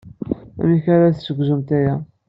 [0.61, 1.95] Amek ara d-tessegzumt aya?